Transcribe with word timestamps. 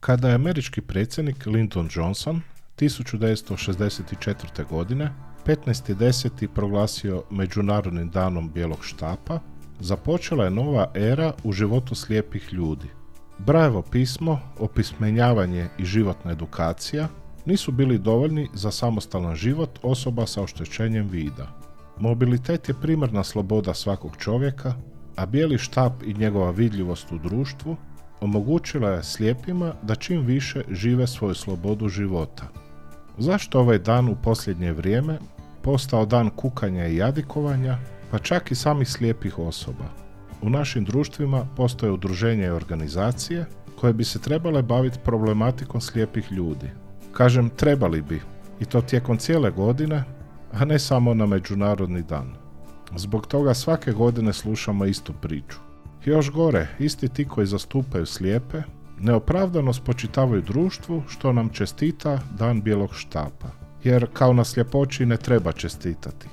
Kada 0.00 0.28
je 0.28 0.34
američki 0.34 0.80
predsjednik 0.80 1.46
Lyndon 1.46 1.88
Johnson 1.96 2.40
1964. 2.78 4.68
godine 4.68 5.12
15.10. 5.46 6.46
proglasio 6.46 7.22
Međunarodnim 7.30 8.10
danom 8.10 8.50
bijelog 8.52 8.84
štapa, 8.84 9.40
započela 9.80 10.44
je 10.44 10.50
nova 10.50 10.90
era 10.94 11.32
u 11.44 11.52
životu 11.52 11.94
slijepih 11.94 12.52
ljudi. 12.52 12.88
Brajevo 13.38 13.82
pismo, 13.82 14.40
opismenjavanje 14.58 15.68
i 15.78 15.84
životna 15.84 16.30
edukacija 16.32 17.08
nisu 17.46 17.72
bili 17.72 17.98
dovoljni 17.98 18.48
za 18.54 18.70
samostalan 18.70 19.36
život 19.36 19.78
osoba 19.82 20.26
sa 20.26 20.42
oštećenjem 20.42 21.08
vida. 21.08 21.48
Mobilitet 21.98 22.68
je 22.68 22.74
primarna 22.82 23.24
sloboda 23.24 23.74
svakog 23.74 24.16
čovjeka, 24.16 24.74
a 25.16 25.26
bijeli 25.26 25.58
štap 25.58 25.92
i 26.02 26.14
njegova 26.14 26.50
vidljivost 26.50 27.12
u 27.12 27.18
društvu 27.18 27.76
omogućila 28.20 28.90
je 28.90 29.02
slijepima 29.02 29.72
da 29.82 29.94
čim 29.94 30.20
više 30.20 30.62
žive 30.70 31.06
svoju 31.06 31.34
slobodu 31.34 31.88
života. 31.88 32.44
Zašto 33.18 33.60
ovaj 33.60 33.78
dan 33.78 34.08
u 34.08 34.16
posljednje 34.22 34.72
vrijeme 34.72 35.18
postao 35.62 36.06
dan 36.06 36.30
kukanja 36.30 36.86
i 36.86 36.96
jadikovanja, 36.96 37.78
pa 38.10 38.18
čak 38.18 38.50
i 38.50 38.54
samih 38.54 38.88
slijepih 38.88 39.38
osoba? 39.38 39.84
U 40.42 40.50
našim 40.50 40.84
društvima 40.84 41.46
postoje 41.56 41.92
udruženja 41.92 42.46
i 42.46 42.50
organizacije 42.50 43.46
koje 43.80 43.92
bi 43.92 44.04
se 44.04 44.18
trebale 44.18 44.62
baviti 44.62 44.98
problematikom 45.04 45.80
slijepih 45.80 46.32
ljudi. 46.32 46.70
Kažem 47.12 47.50
trebali 47.50 48.02
bi, 48.02 48.20
i 48.60 48.64
to 48.64 48.80
tijekom 48.80 49.18
cijele 49.18 49.50
godine, 49.50 50.04
a 50.52 50.64
ne 50.64 50.78
samo 50.78 51.14
na 51.14 51.26
Međunarodni 51.26 52.02
dan. 52.02 52.34
Zbog 52.96 53.26
toga 53.26 53.54
svake 53.54 53.92
godine 53.92 54.32
slušamo 54.32 54.84
istu 54.84 55.12
priču. 55.12 55.67
Još 56.04 56.30
gore, 56.30 56.68
isti 56.78 57.08
ti 57.08 57.24
koji 57.24 57.46
zastupaju 57.46 58.06
slijepe, 58.06 58.62
neopravdano 58.98 59.72
spočitavaju 59.72 60.42
društvu 60.42 61.02
što 61.08 61.32
nam 61.32 61.48
čestita 61.48 62.20
dan 62.38 62.62
bijelog 62.62 62.94
štapa. 62.94 63.48
Jer 63.84 64.06
kao 64.12 64.32
na 64.32 64.44
sljepoći 64.44 65.06
ne 65.06 65.16
treba 65.16 65.52
čestitati. 65.52 66.28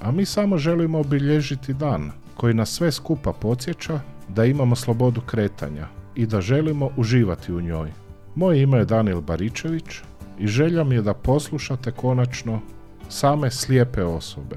A 0.00 0.10
mi 0.10 0.24
samo 0.24 0.58
želimo 0.58 1.00
obilježiti 1.00 1.74
dan 1.74 2.10
koji 2.36 2.54
nas 2.54 2.70
sve 2.70 2.92
skupa 2.92 3.32
podsjeća 3.32 4.00
da 4.28 4.44
imamo 4.44 4.76
slobodu 4.76 5.20
kretanja 5.20 5.86
i 6.14 6.26
da 6.26 6.40
želimo 6.40 6.90
uživati 6.96 7.52
u 7.52 7.60
njoj. 7.60 7.92
Moje 8.34 8.62
ime 8.62 8.78
je 8.78 8.84
Daniel 8.84 9.20
Baričević 9.20 10.00
i 10.38 10.46
želja 10.46 10.84
mi 10.84 10.94
je 10.94 11.02
da 11.02 11.14
poslušate 11.14 11.90
konačno 11.90 12.60
same 13.08 13.50
slijepe 13.50 14.04
osobe 14.04 14.56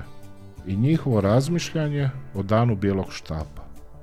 i 0.67 0.75
njihovo 0.75 1.21
razmišljanje 1.21 2.09
o 2.35 2.43
danu 2.43 2.75
bijelog 2.75 3.13
štapa. 3.13 3.58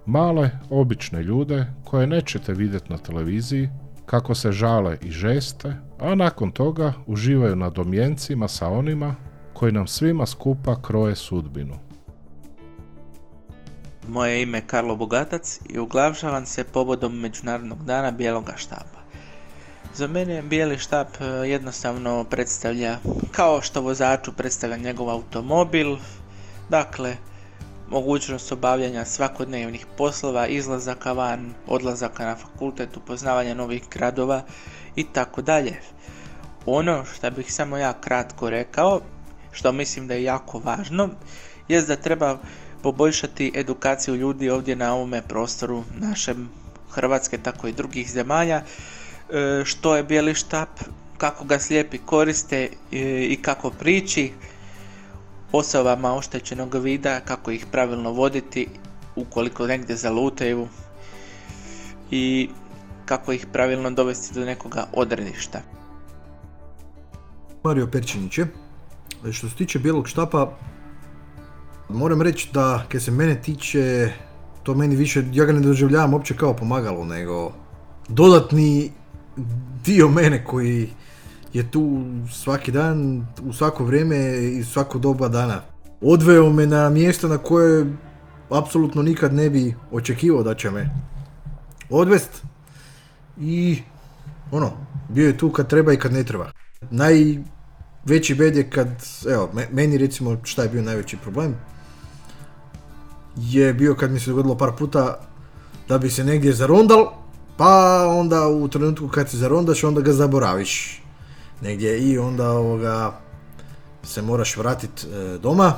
Male, 0.07 0.51
obične 0.71 1.23
ljude 1.23 1.67
koje 1.85 2.07
nećete 2.07 2.53
vidjeti 2.53 2.93
na 2.93 2.99
televiziji, 2.99 3.69
kako 4.07 4.35
se 4.35 4.53
žale 4.53 4.99
i 5.03 5.11
žeste, 5.11 5.77
a 5.99 6.15
nakon 6.15 6.51
toga 6.51 6.93
uživaju 7.07 7.57
na 7.57 7.71
domjencima 7.71 8.49
sa 8.49 8.69
onima 8.69 9.15
koji 9.53 9.73
nam 9.73 9.87
svima 9.87 10.27
skupa 10.27 10.83
kroje 10.83 11.17
sudbinu. 11.17 11.75
Moje 14.09 14.43
ime 14.43 14.59
je 14.59 14.67
Karlo 14.67 14.97
Bogatac 14.97 15.61
i 15.69 15.79
uglavšavam 15.79 16.47
se 16.47 16.65
pobodom 16.65 17.21
Međunarodnog 17.21 17.84
dana 17.84 18.11
Bijeloga 18.11 18.53
štapa. 18.57 19.01
Za 19.95 20.07
mene 20.07 20.43
bijeli 20.43 20.79
štap 20.79 21.09
e, 21.21 21.25
jednostavno 21.25 22.25
predstavlja 22.25 22.99
kao 23.33 23.62
što 23.62 23.81
vozaču 23.81 24.33
predstavlja 24.33 24.77
njegov 24.77 25.11
automobil, 25.11 25.97
dakle 26.69 27.17
mogućnost 27.89 28.53
obavljanja 28.53 29.05
svakodnevnih 29.05 29.87
poslova, 29.97 30.47
izlazaka 30.47 31.12
van, 31.12 31.55
odlazaka 31.67 32.25
na 32.25 32.37
fakultet, 32.37 32.97
upoznavanja 32.97 33.55
novih 33.55 33.83
gradova 33.91 34.43
i 34.97 35.05
tako 35.05 35.43
dalje. 35.43 35.81
Ono 36.67 37.05
što 37.05 37.31
bih 37.31 37.53
samo 37.53 37.77
ja 37.77 37.93
kratko 37.93 38.51
rekao, 38.51 39.01
što 39.53 39.73
mislim 39.73 40.06
da 40.06 40.15
je 40.15 40.23
jako 40.23 40.59
važno, 40.59 41.09
je 41.69 41.83
da 41.83 41.97
treba 41.97 42.38
poboljšati 42.83 43.53
edukaciju 43.55 44.15
ljudi 44.15 44.50
ovdje 44.50 44.77
na 44.77 44.94
ovome 44.94 45.22
prostoru 45.22 45.84
našem 45.99 46.49
Hrvatske, 46.91 47.38
tako 47.38 47.69
i 47.69 47.72
drugih 47.72 48.11
zemalja, 48.11 48.62
e, 48.62 49.62
što 49.65 49.97
je 49.97 50.03
bijeli 50.03 50.34
štap, 50.34 50.69
kako 51.19 51.44
ga 51.44 51.59
slijepi 51.59 51.99
koriste 51.99 52.62
e, 52.62 52.69
i 53.25 53.38
kako 53.43 53.71
priči, 53.71 54.32
osobama 55.53 56.15
oštećenog 56.15 56.75
vida, 56.75 57.21
kako 57.21 57.51
ih 57.51 57.67
pravilno 57.73 58.12
voditi 58.12 58.69
ukoliko 59.17 59.67
negdje 59.67 59.97
zalutaju 59.97 60.69
i 62.11 62.49
kako 63.05 63.33
ih 63.33 63.47
pravilno 63.53 63.91
dovesti 63.91 64.35
do 64.35 64.45
nekoga 64.45 64.87
odredišta. 64.93 65.61
Mario 67.65 67.87
Perčinić 67.87 68.39
je. 68.39 68.47
Što 69.33 69.49
se 69.49 69.55
tiče 69.56 69.79
bijelog 69.79 70.09
štapa, 70.09 70.59
moram 71.89 72.23
reći 72.23 72.49
da 72.53 72.85
kad 72.89 73.03
se 73.03 73.11
mene 73.11 73.43
tiče, 73.43 74.12
to 74.62 74.75
meni 74.75 74.97
više, 74.97 75.25
ja 75.33 75.45
ga 75.45 75.53
ne 75.53 75.61
doživljavam 75.61 76.15
uopće 76.15 76.37
kao 76.37 76.56
pomagalo, 76.56 77.05
nego 77.05 77.53
dodatni 78.09 78.93
dio 79.85 80.09
mene 80.09 80.45
koji 80.45 80.91
je 81.56 81.71
tu 81.71 82.05
svaki 82.33 82.72
dan, 82.72 83.27
u 83.43 83.53
svako 83.53 83.84
vrijeme 83.84 84.17
i 84.37 84.65
svako 84.65 84.99
doba 84.99 85.28
dana. 85.28 85.61
Odveo 86.00 86.53
me 86.53 86.67
na 86.67 86.91
mjesto 86.91 87.28
na 87.28 87.39
koje 87.39 87.87
apsolutno 88.50 89.03
nikad 89.03 89.34
ne 89.34 89.50
bi 89.50 89.75
očekivao 89.91 90.43
da 90.43 90.55
će 90.55 90.71
me 90.71 90.91
odvest 91.91 92.43
i 93.41 93.78
ono, 94.50 94.72
bio 95.09 95.27
je 95.27 95.39
tu 95.39 95.50
kad 95.50 95.69
treba 95.69 95.93
i 95.93 95.97
kad 95.97 96.12
ne 96.12 96.25
treba. 96.25 96.50
Najveći 96.91 98.34
bed 98.34 98.56
je 98.56 98.71
kad, 98.71 98.88
evo, 99.28 99.50
meni 99.73 99.99
recimo 99.99 100.37
šta 100.44 100.62
je 100.62 100.69
bio 100.69 100.83
najveći 100.83 101.17
problem, 101.17 101.55
je 103.37 103.75
bio 103.75 103.94
kad 103.94 104.11
mi 104.11 104.21
se 104.21 104.31
dogodilo 104.31 104.59
par 104.59 104.73
puta 104.78 105.21
da 105.88 105.99
bi 105.99 106.11
se 106.11 106.25
negdje 106.25 106.53
zarondal, 106.53 107.12
pa 107.56 108.06
onda 108.09 108.49
u 108.49 108.69
trenutku 108.69 109.09
kad 109.09 109.31
se 109.31 109.37
zarondaš 109.37 109.84
onda 109.84 110.00
ga 110.00 110.12
zaboraviš 110.12 111.06
negdje 111.61 111.99
i 111.99 112.19
onda 112.19 112.50
ovoga 112.50 113.21
se 114.03 114.22
moraš 114.22 114.56
vratiti 114.56 115.06
e, 115.06 115.39
doma 115.39 115.72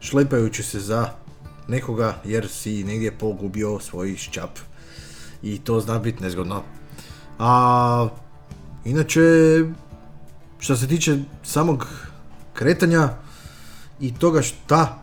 šlepajući 0.00 0.62
se 0.62 0.80
za 0.80 1.08
nekoga 1.68 2.14
jer 2.24 2.48
si 2.48 2.84
negdje 2.84 3.18
pogubio 3.18 3.80
svoj 3.80 4.16
šćap 4.16 4.58
i 5.42 5.58
to 5.58 5.80
zna 5.80 5.98
biti 5.98 6.22
nezgodno. 6.22 6.62
A 7.38 8.08
inače 8.84 9.20
što 10.58 10.76
se 10.76 10.88
tiče 10.88 11.18
samog 11.42 11.88
kretanja 12.54 13.08
i 14.00 14.14
toga 14.14 14.42
šta 14.42 14.98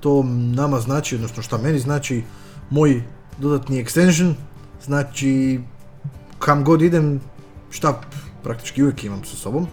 to 0.00 0.22
nama 0.54 0.80
znači, 0.80 1.14
odnosno 1.14 1.42
šta 1.42 1.58
meni 1.58 1.78
znači 1.78 2.22
moj 2.70 3.02
dodatni 3.38 3.84
extension, 3.84 4.34
znači 4.84 5.60
kam 6.38 6.64
god 6.64 6.82
idem 6.82 7.20
štap 7.70 8.04
praktički 8.42 8.82
uvijek 8.82 9.04
imam 9.04 9.24
sa 9.24 9.36
sobom. 9.36 9.66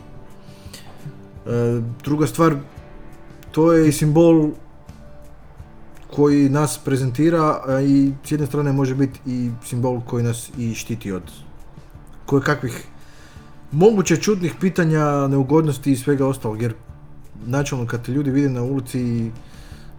E, 1.45 1.81
druga 2.03 2.27
stvar, 2.27 2.55
to 3.51 3.73
je 3.73 3.89
i 3.89 3.91
simbol 3.91 4.49
koji 6.15 6.49
nas 6.49 6.79
prezentira 6.85 7.61
i 7.87 8.13
s 8.23 8.31
jedne 8.31 8.47
strane 8.47 8.71
može 8.71 8.95
biti 8.95 9.19
i 9.25 9.51
simbol 9.65 10.01
koji 10.01 10.23
nas 10.23 10.51
i 10.57 10.73
štiti 10.75 11.11
od 11.11 11.31
koje 12.25 12.41
kakvih 12.41 12.87
moguće 13.71 14.17
čudnih 14.17 14.55
pitanja, 14.59 15.27
neugodnosti 15.27 15.91
i 15.91 15.95
svega 15.95 16.27
ostalog, 16.27 16.61
jer 16.61 16.73
načelno 17.45 17.87
kad 17.87 18.05
te 18.05 18.11
ljudi 18.11 18.31
vide 18.31 18.49
na 18.49 18.63
ulici 18.63 19.31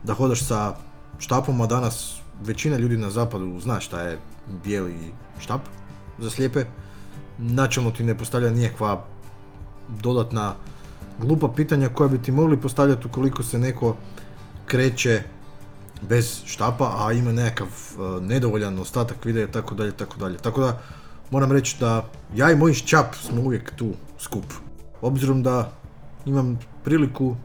da 0.05 0.15
hodaš 0.15 0.47
sa 0.47 0.75
štapom, 1.19 1.61
a 1.61 1.67
danas 1.67 2.17
većina 2.45 2.77
ljudi 2.77 2.97
na 2.97 3.11
zapadu 3.11 3.61
zna 3.61 3.81
šta 3.81 4.01
je 4.01 4.19
bijeli 4.65 4.95
štap 5.39 5.61
za 6.19 6.31
slijepe, 6.31 6.65
načelno 7.39 7.91
ti 7.91 8.05
ne 8.05 8.19
postavlja 8.19 8.51
nijakva 8.51 9.05
dodatna 9.89 10.55
glupa 11.19 11.49
pitanja 11.49 11.89
koja 11.89 12.09
bi 12.09 12.23
ti 12.23 12.33
mogli 12.33 12.61
postavljati 12.61 13.07
ukoliko 13.07 13.43
se 13.43 13.59
neko 13.59 13.97
kreće 14.67 15.23
bez 16.09 16.43
štapa, 16.45 16.95
a 16.99 17.13
ima 17.13 17.33
nekakav 17.33 17.67
uh, 17.67 18.23
nedovoljan 18.23 18.79
ostatak 18.79 19.25
videa 19.25 19.47
tako 19.47 19.75
dalje, 19.75 19.93
tako 19.93 20.19
dalje. 20.19 20.39
Tako 20.39 20.61
da 20.61 20.81
moram 21.31 21.53
reći 21.53 21.77
da 21.81 22.09
ja 22.35 22.51
i 22.51 22.57
moj 22.57 22.75
šćap 22.75 23.15
smo 23.15 23.43
uvijek 23.43 23.73
tu 23.77 23.93
skup. 24.19 24.45
Obzirom 25.03 25.43
da 25.43 25.73
imam 26.27 26.59
priliku 26.85 27.37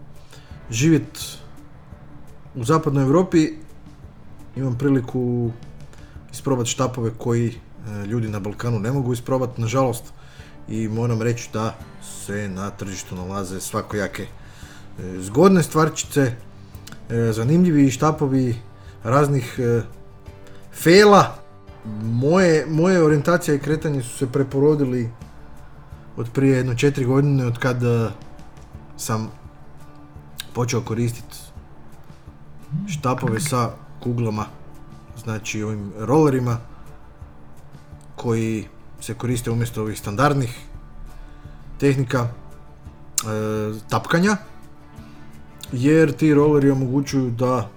živjeti 0.69 1.19
u 2.55 2.63
zapadnoj 2.63 3.03
Europi, 3.03 3.53
imam 4.55 4.77
priliku 4.77 5.51
isprobati 6.31 6.69
štapove 6.69 7.11
koji 7.17 7.53
ljudi 8.07 8.29
na 8.29 8.39
Balkanu 8.39 8.79
ne 8.79 8.91
mogu 8.91 9.13
isprobati, 9.13 9.61
nažalost, 9.61 10.03
i 10.67 10.87
moram 10.87 11.21
reći 11.21 11.49
da 11.53 11.75
se 12.25 12.49
na 12.49 12.69
tržištu 12.69 13.15
nalaze 13.15 13.61
svakojake. 13.61 14.23
E, 14.23 14.27
zgodne 15.19 15.63
stvarčice, 15.63 16.21
e, 16.21 17.31
zanimljivi 17.31 17.91
štapovi 17.91 18.55
raznih 19.03 19.59
fela, 20.73 21.35
moje, 22.03 22.65
moje 22.69 23.03
orijentacije 23.03 23.55
i 23.55 23.59
kretanje 23.59 24.03
su 24.03 24.17
se 24.17 24.31
preporodili 24.31 25.09
od 26.17 26.29
prije 26.33 26.57
jedno 26.57 26.75
četiri 26.75 27.05
godine 27.05 27.45
od 27.45 27.57
kad 27.57 27.77
sam 28.97 29.31
počeo 30.53 30.81
koristiti 30.81 31.37
štapove 32.87 33.39
sa 33.39 33.69
kuglama, 34.03 34.45
znači 35.17 35.63
ovim 35.63 35.91
rollerima 35.99 36.57
koji 38.21 38.67
se 39.01 39.13
koriste 39.13 39.51
umjesto 39.51 39.81
ovih 39.81 39.99
standardnih 39.99 40.59
tehnika 41.79 42.19
e, 42.19 42.29
tapkanja 43.89 44.37
jer 45.71 46.11
ti 46.11 46.33
rolleri 46.33 46.71
omogućuju 46.71 47.29
da 47.29 47.69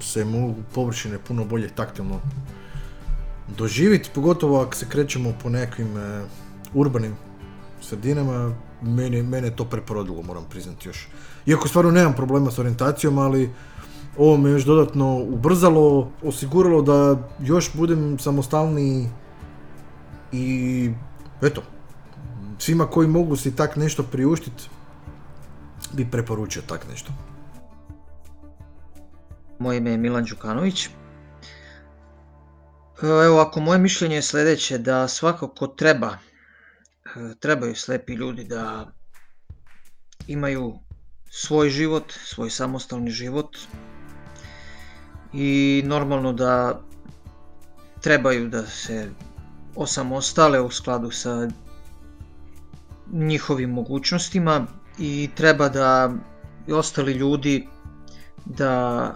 se 0.00 0.24
mogu 0.24 0.54
površine 0.74 1.18
puno 1.18 1.44
bolje 1.44 1.68
taktilno 1.68 2.20
doživjeti, 3.58 4.10
pogotovo 4.14 4.62
ako 4.62 4.74
se 4.74 4.88
krećemo 4.88 5.32
po 5.42 5.48
nekim 5.48 5.96
e, 5.96 6.24
urbanim 6.74 7.16
sredinama, 7.80 8.54
mene, 8.82 9.22
mene 9.22 9.50
to 9.50 9.64
preporodilo, 9.64 10.22
moram 10.22 10.44
priznati 10.50 10.88
još. 10.88 11.08
Iako 11.46 11.68
stvarno 11.68 11.90
nemam 11.90 12.14
problema 12.14 12.50
s 12.50 12.58
orijentacijom, 12.58 13.18
ali 13.18 13.50
ovo 14.18 14.36
me 14.36 14.50
još 14.50 14.64
dodatno 14.64 15.16
ubrzalo, 15.16 16.10
osiguralo 16.22 16.82
da 16.82 17.28
još 17.40 17.70
budem 17.74 18.18
samostalniji 18.18 19.08
i 20.34 20.90
eto, 21.42 21.62
svima 22.58 22.86
koji 22.86 23.08
mogu 23.08 23.36
si 23.36 23.56
tak 23.56 23.76
nešto 23.76 24.02
priuštiti, 24.02 24.68
bi 25.92 26.10
preporučio 26.10 26.62
tak 26.68 26.86
nešto. 26.90 27.12
Moje 29.58 29.78
ime 29.78 29.90
je 29.90 29.96
Milan 29.96 30.24
Đukanović. 30.24 30.88
Evo 33.02 33.40
ako 33.40 33.60
moje 33.60 33.78
mišljenje 33.78 34.16
je 34.16 34.22
sljedeće 34.22 34.78
da 34.78 35.08
svakako 35.08 35.66
treba, 35.66 36.18
e, 37.04 37.34
trebaju 37.40 37.74
slepi 37.74 38.12
ljudi 38.12 38.44
da 38.44 38.92
imaju 40.26 40.78
svoj 41.30 41.70
život, 41.70 42.12
svoj 42.24 42.50
samostalni 42.50 43.10
život 43.10 43.56
i 45.32 45.82
normalno 45.86 46.32
da 46.32 46.80
trebaju 48.00 48.48
da 48.48 48.66
se 48.66 49.10
osamostale 49.76 50.60
u 50.60 50.70
skladu 50.70 51.10
sa 51.10 51.48
njihovim 53.12 53.70
mogućnostima 53.70 54.66
i 54.98 55.30
treba 55.34 55.68
da 55.68 56.12
i 56.66 56.72
ostali 56.72 57.12
ljudi 57.12 57.68
da 58.44 59.14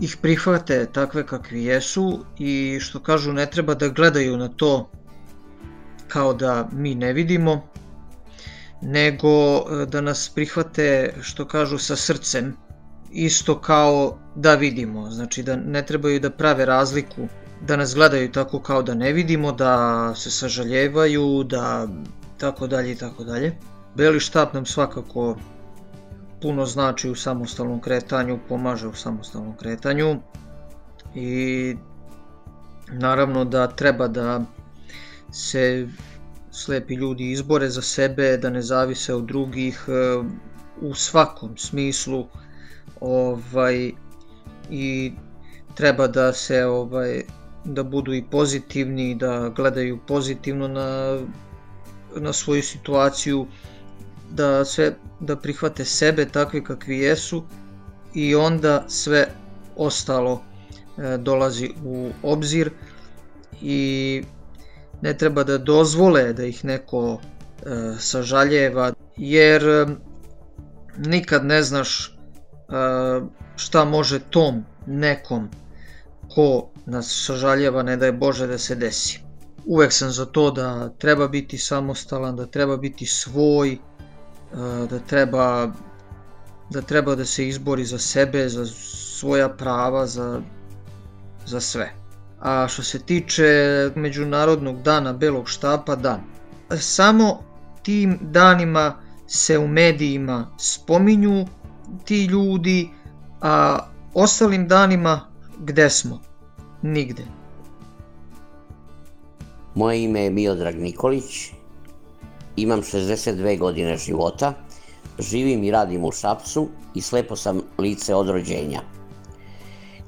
ih 0.00 0.16
prihvate 0.22 0.86
takve 0.92 1.26
kakvi 1.26 1.64
jesu 1.64 2.24
i 2.38 2.78
što 2.80 3.00
kažu 3.00 3.32
ne 3.32 3.46
treba 3.46 3.74
da 3.74 3.88
gledaju 3.88 4.36
na 4.36 4.48
to 4.48 4.90
kao 6.08 6.34
da 6.34 6.68
mi 6.72 6.94
ne 6.94 7.12
vidimo 7.12 7.62
nego 8.82 9.58
e, 9.58 9.86
da 9.86 10.00
nas 10.00 10.30
prihvate 10.34 11.14
što 11.20 11.44
kažu 11.44 11.78
sa 11.78 11.96
srcem 11.96 12.56
isto 13.12 13.60
kao 13.60 14.18
da 14.34 14.54
vidimo. 14.54 15.10
Znači 15.10 15.42
da 15.42 15.56
ne 15.56 15.86
trebaju 15.86 16.20
da 16.20 16.30
prave 16.30 16.64
razliku 16.64 17.28
da 17.60 17.76
nas 17.76 17.94
gledaju 17.94 18.32
tako 18.32 18.60
kao 18.60 18.82
da 18.82 18.94
ne 18.94 19.12
vidimo 19.12 19.52
da 19.52 20.14
se 20.14 20.30
sažaljevaju 20.30 21.44
da 21.44 21.88
tako 22.38 22.66
dalje 22.66 22.92
i 22.92 22.96
tako 22.96 23.24
dalje. 23.24 23.56
Beli 23.94 24.20
štap 24.20 24.54
nam 24.54 24.66
svakako 24.66 25.36
puno 26.42 26.66
znači 26.66 27.10
u 27.10 27.14
samostalnom 27.14 27.80
kretanju, 27.80 28.38
pomaže 28.48 28.88
u 28.88 28.94
samostalnom 28.94 29.56
kretanju. 29.56 30.16
I 31.14 31.76
naravno 32.92 33.44
da 33.44 33.66
treba 33.66 34.08
da 34.08 34.44
se 35.32 35.88
slepi 36.50 36.94
ljudi 36.94 37.30
izbore 37.30 37.70
za 37.70 37.82
sebe, 37.82 38.36
da 38.36 38.50
ne 38.50 38.62
zavise 38.62 39.14
od 39.14 39.24
drugih 39.24 39.84
e, 39.88 39.92
u 40.80 40.94
svakom 40.94 41.56
smislu 41.56 42.26
ovaj 43.00 43.92
i 44.70 45.12
treba 45.74 46.06
da 46.06 46.32
se 46.32 46.64
ovaj 46.64 47.22
da 47.66 47.82
budu 47.82 48.14
i 48.14 48.24
pozitivni, 48.30 49.14
da 49.14 49.52
gledaju 49.56 49.98
pozitivno 50.06 50.68
na 50.68 51.18
na 52.20 52.32
svoju 52.32 52.62
situaciju 52.62 53.46
da 54.30 54.64
sve 54.64 54.94
da 55.20 55.36
prihvate 55.36 55.84
sebe 55.84 56.28
takvi 56.28 56.64
kakvi 56.64 56.98
jesu 56.98 57.44
i 58.14 58.34
onda 58.34 58.84
sve 58.88 59.26
ostalo 59.76 60.42
e, 60.98 61.16
dolazi 61.18 61.70
u 61.84 62.10
obzir 62.22 62.70
i 63.62 64.22
ne 65.02 65.16
treba 65.18 65.44
da 65.44 65.58
dozvole 65.58 66.32
da 66.32 66.44
ih 66.44 66.64
neko 66.64 67.20
e, 67.20 67.94
sažaljeva 67.98 68.92
jer 69.16 69.68
e, 69.68 69.86
nikad 70.98 71.44
ne 71.44 71.62
znaš 71.62 72.12
šta 73.56 73.84
može 73.84 74.18
tom 74.20 74.64
nekom 74.86 75.48
ko 76.34 76.70
nas 76.86 77.24
sažaljeva 77.26 77.82
ne 77.82 77.96
da 77.96 78.06
je 78.06 78.12
Bože 78.12 78.46
da 78.46 78.58
se 78.58 78.74
desi. 78.74 79.20
Uvek 79.66 79.92
sam 79.92 80.10
za 80.10 80.24
to 80.24 80.50
da 80.50 80.88
treba 80.88 81.28
biti 81.28 81.58
samostalan, 81.58 82.36
da 82.36 82.46
treba 82.46 82.76
biti 82.76 83.06
svoj, 83.06 83.78
da 84.90 84.98
treba 84.98 85.72
da 86.70 86.82
treba 86.82 87.14
da 87.14 87.24
se 87.24 87.48
izbori 87.48 87.84
za 87.84 87.98
sebe, 87.98 88.48
za 88.48 88.66
svoja 89.16 89.48
prava, 89.48 90.06
za, 90.06 90.40
za 91.46 91.60
sve. 91.60 91.92
A 92.40 92.68
što 92.68 92.82
se 92.82 92.98
tiče 92.98 93.44
Međunarodnog 93.94 94.82
dana 94.82 95.12
Belog 95.12 95.48
štapa, 95.48 95.96
da. 95.96 96.20
Samo 96.78 97.42
tim 97.82 98.18
danima 98.20 98.96
se 99.26 99.58
u 99.58 99.68
medijima 99.68 100.46
spominju 100.58 101.46
ti 102.04 102.24
ljudi, 102.24 102.90
a 103.40 103.78
ostalim 104.14 104.68
danima 104.68 105.20
gde 105.58 105.90
smo? 105.90 106.22
Nigde. 106.82 107.22
Moje 109.74 110.02
ime 110.02 110.20
je 110.20 110.30
Miodrag 110.30 110.74
Nikolić, 110.78 111.52
imam 112.56 112.82
62 112.82 113.58
godine 113.58 113.96
života, 113.96 114.52
živim 115.18 115.64
i 115.64 115.70
radim 115.70 116.04
u 116.04 116.12
Šapcu 116.12 116.68
i 116.94 117.00
slepo 117.00 117.36
sam 117.36 117.60
lice 117.78 118.14
od 118.14 118.28
rođenja. 118.28 118.80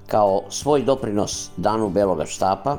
Kao 0.06 0.42
svoj 0.50 0.82
doprinos 0.82 1.50
danu 1.56 1.90
Beloga 1.90 2.26
štapa, 2.26 2.78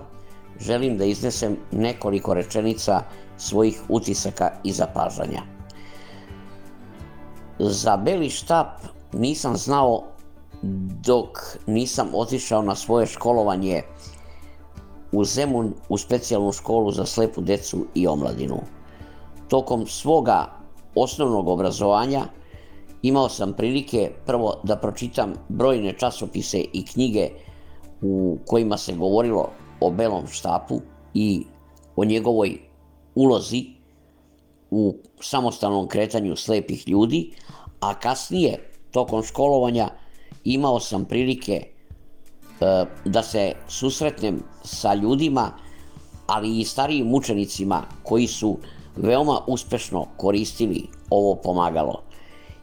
želim 0.60 0.98
da 0.98 1.06
iznesem 1.06 1.58
nekoliko 1.72 2.34
rečenica 2.34 3.02
svojih 3.38 3.82
utisaka 3.90 4.52
i 4.64 4.72
zapažanja. 4.72 5.42
Za 7.60 7.98
Beli 7.98 8.30
štap 8.30 8.68
nisam 9.14 9.58
znao 9.58 10.09
dok 11.06 11.58
nisam 11.68 12.10
otišao 12.14 12.62
na 12.62 12.76
svoje 12.76 13.06
školovanje 13.06 13.82
u 15.12 15.24
Zemun 15.24 15.74
u 15.90 15.98
specijalnu 15.98 16.52
školu 16.52 16.92
za 16.92 17.06
slepu 17.06 17.42
decu 17.42 17.86
i 17.96 18.08
omladinu. 18.08 18.60
Tokom 19.48 19.88
svoga 19.88 20.60
osnovnog 20.96 21.48
obrazovanja 21.48 22.26
imao 23.02 23.30
sam 23.30 23.54
prilike 23.54 24.12
prvo 24.26 24.60
da 24.64 24.76
pročitam 24.76 25.34
brojne 25.50 25.94
časopise 25.94 26.60
i 26.74 26.86
knjige 26.86 27.30
u 28.02 28.38
kojima 28.48 28.78
se 28.78 28.94
govorilo 28.94 29.50
o 29.82 29.92
belom 29.92 30.28
štapu 30.28 30.82
i 31.14 31.44
o 31.96 32.06
njegovoj 32.06 32.60
ulozi 33.16 33.66
u 34.72 34.96
samostalnom 35.20 35.88
kretanju 35.88 36.36
slepih 36.36 36.88
ljudi, 36.88 37.32
a 37.80 38.00
kasnije, 38.00 38.72
tokom 38.92 39.24
školovanja, 39.24 39.90
imao 40.50 40.80
sam 40.80 41.06
prilike 41.06 41.54
e, 41.54 42.86
da 43.06 43.24
se 43.24 43.54
susretnem 43.68 44.44
sa 44.64 44.94
ljudima, 44.94 45.52
ali 46.28 46.60
i 46.60 46.66
starijim 46.66 47.14
učenicima 47.14 47.84
koji 48.04 48.28
su 48.28 48.58
veoma 48.96 49.42
uspešno 49.48 50.06
koristili 50.18 50.88
ovo 51.10 51.36
pomagalo. 51.36 52.02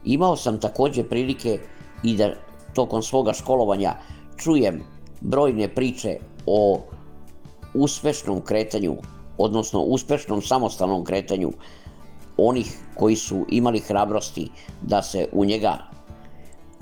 Imao 0.04 0.36
sam 0.36 0.60
također 0.60 1.08
prilike 1.08 1.58
i 2.02 2.16
da 2.16 2.34
tokom 2.74 3.02
svoga 3.02 3.32
školovanja 3.32 3.94
čujem 4.36 4.82
brojne 5.20 5.68
priče 5.68 6.18
o 6.46 6.80
uspešnom 7.74 8.40
kretanju, 8.40 8.96
odnosno 9.38 9.80
uspešnom 9.80 10.42
samostalnom 10.42 11.04
kretanju 11.04 11.52
onih 12.36 12.78
koji 12.94 13.16
su 13.16 13.46
imali 13.48 13.78
hrabrosti 13.78 14.50
da 14.82 15.02
se 15.02 15.28
u 15.32 15.44
njega 15.44 15.95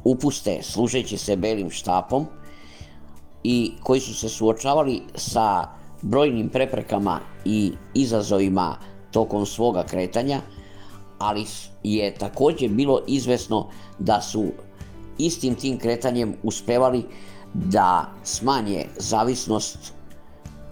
upuste 0.05 0.59
služeći 0.63 1.19
se 1.19 1.37
belim 1.37 1.71
štapom 1.71 2.27
i 3.45 3.73
koji 3.83 4.01
su 4.01 4.15
se 4.15 4.29
suočavali 4.29 5.03
sa 5.15 5.69
brojnim 6.03 6.49
preprekama 6.49 7.21
i 7.45 7.73
izazovima 7.95 8.77
tokom 9.11 9.47
svoga 9.47 9.83
kretanja, 9.83 10.41
ali 11.19 11.45
je 11.83 12.15
također 12.15 12.71
bilo 12.71 13.01
izvesno 13.07 13.69
da 13.99 14.21
su 14.21 14.45
istim 15.19 15.55
tim 15.55 15.79
kretanjem 15.79 16.35
uspevali 16.43 17.05
da 17.55 18.11
smanje 18.23 18.87
zavisnost 18.97 19.93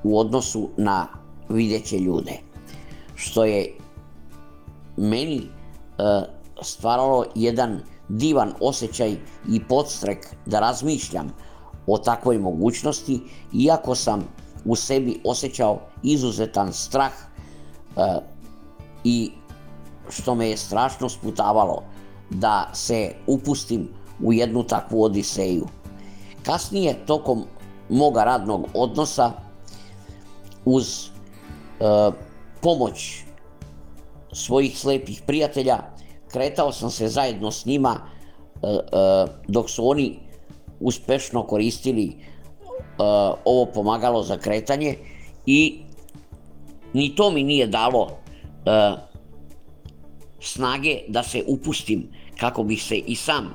u 0.02 0.18
odnosu 0.18 0.68
na 0.76 1.06
videće 1.48 1.98
ljude. 1.98 2.32
Što 3.14 3.44
je 3.44 3.74
meni 4.96 5.36
e, 5.36 5.42
stvaralo 6.62 7.24
jedan 7.34 7.80
divan 8.08 8.52
osjećaj 8.60 9.16
i 9.48 9.60
podstrek 9.68 10.34
da 10.46 10.60
razmišljam 10.60 11.32
o 11.86 11.98
takvoj 11.98 12.38
mogućnosti, 12.38 13.20
iako 13.52 13.94
sam 13.94 14.24
u 14.64 14.76
sebi 14.76 15.20
osjećao 15.24 15.80
izuzetan 16.02 16.72
strah 16.72 17.12
e, 17.12 18.20
i 19.04 19.30
što 20.10 20.34
me 20.34 20.48
je 20.48 20.56
strašno 20.56 21.08
sputavalo 21.08 21.82
da 22.30 22.70
se 22.72 23.14
upustim 23.26 23.88
u 24.22 24.32
jednu 24.32 24.62
takvu 24.62 25.02
odiseju. 25.02 25.66
Kasnije, 26.42 27.06
tokom 27.06 27.44
moga 27.88 28.24
radnog 28.24 28.66
odnosa, 28.74 29.32
uz 30.64 31.06
e, 31.06 32.10
pomoć 32.60 33.24
svojih 34.32 34.78
slepih 34.78 35.22
prijatelja, 35.26 35.78
kretao 36.32 36.72
sam 36.72 36.90
se 36.90 37.08
zajedno 37.08 37.50
s 37.50 37.66
njima 37.66 38.00
e, 38.62 38.66
e, 38.66 38.78
dok 39.48 39.70
su 39.70 39.88
oni 39.88 40.18
uspešno 40.80 41.42
koristili 41.42 42.06
e, 42.06 42.14
ovo 43.44 43.66
pomagalo 43.66 44.22
za 44.22 44.36
kretanje 44.36 44.96
i 45.46 45.80
ni 46.92 47.14
to 47.14 47.30
mi 47.30 47.42
nije 47.42 47.66
dalo 47.66 48.10
snage 50.40 50.98
da 51.08 51.22
se 51.22 51.44
upustim 51.46 52.08
kako 52.40 52.62
bih 52.62 52.82
se 52.82 52.96
i 52.96 53.16
sam 53.16 53.54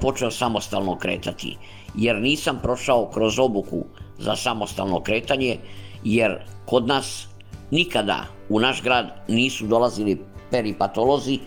počeo 0.00 0.30
samostalno 0.30 0.98
kretati. 0.98 1.56
Jer 1.96 2.20
nisam 2.20 2.58
prošao 2.62 3.10
kroz 3.10 3.38
obuku 3.38 3.84
za 4.18 4.36
samostalno 4.36 5.00
kretanje, 5.00 5.56
jer 6.04 6.38
kod 6.66 6.86
nas 6.86 7.26
nikada 7.70 8.26
u 8.48 8.60
naš 8.60 8.82
grad 8.82 9.24
nisu 9.28 9.66
dolazili 9.66 10.20
peripatolozi 10.50 11.38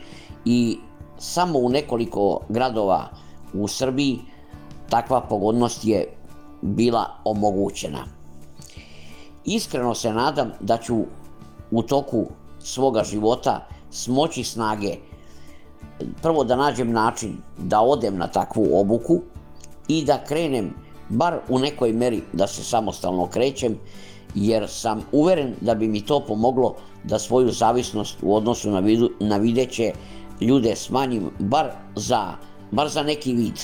i 0.46 0.78
samo 1.18 1.60
u 1.60 1.70
nekoliko 1.70 2.40
gradova 2.50 3.10
u 3.54 3.68
Srbiji 3.68 4.20
takva 4.90 5.22
pogodnost 5.22 5.86
je 5.86 6.08
bila 6.62 7.06
omogućena. 7.24 8.06
Iskreno 9.46 9.96
se 9.96 10.14
nadam 10.14 10.52
da 10.60 10.78
ću 10.78 10.98
u 11.72 11.82
toku 11.82 12.26
svoga 12.60 13.04
života 13.04 13.68
smoći 13.92 14.44
snage 14.44 14.96
prvo 16.22 16.44
da 16.44 16.56
nađem 16.56 16.92
način 16.92 17.38
da 17.58 17.82
odem 17.82 18.18
na 18.18 18.28
takvu 18.28 18.68
obuku 18.80 19.22
i 19.88 20.06
da 20.06 20.24
krenem 20.28 20.74
bar 21.10 21.40
u 21.50 21.60
nekoj 21.60 21.94
meri 21.94 22.22
da 22.34 22.48
se 22.48 22.64
samostalno 22.64 23.28
krećem 23.28 23.78
jer 24.36 24.70
sam 24.70 25.02
uveren 25.12 25.54
da 25.62 25.76
bi 25.76 25.88
mi 25.88 26.02
to 26.02 26.20
pomoglo 26.28 26.76
da 27.04 27.20
svoju 27.20 27.52
zavisnost 27.52 28.18
u 28.22 28.36
odnosu 28.36 28.72
na, 28.72 28.80
vidu, 28.80 29.10
na 29.20 29.38
videće 29.38 29.94
ljude 30.42 30.76
smanjim 30.76 31.30
bar 31.40 31.72
za, 31.96 32.36
bar 32.72 32.88
neki 33.06 33.34
vid. 33.34 33.60